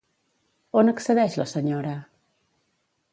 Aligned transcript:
On 0.81 0.89
accedeix 0.93 1.37
la 1.41 1.47
senyora? 1.53 1.93